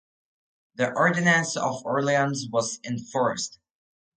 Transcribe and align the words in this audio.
The 0.77 0.91
ordinance 0.93 1.55
of 1.55 1.85
Orleans 1.85 2.47
was 2.49 2.79
enforced. 2.83 3.59